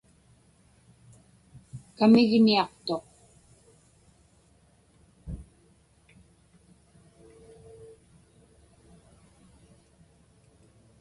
[1.97, 3.05] Kamigniaqtuq.